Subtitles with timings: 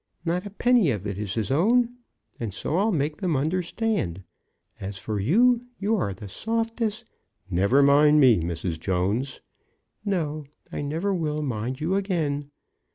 [0.25, 1.97] Not a penny of it is his own,
[2.39, 4.23] and so I'll make them understand.
[4.79, 7.05] As for you, you are the softest"
[7.51, 8.79] "Never mind me, Mrs.
[8.79, 9.41] Jones."
[10.03, 12.49] "No; I never will mind you again.